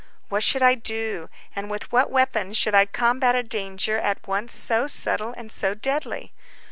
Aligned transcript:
What 0.29 0.41
should 0.41 0.63
I 0.63 0.73
do, 0.73 1.29
and 1.55 1.69
with 1.69 1.91
what 1.91 2.09
weapons 2.09 2.57
should 2.57 2.73
I 2.73 2.85
combat 2.87 3.35
a 3.35 3.43
danger 3.43 3.99
at 3.99 4.27
once 4.27 4.51
so 4.51 4.87
subtle 4.87 5.35
and 5.37 5.51
so 5.51 5.75
deadly? 5.75 6.33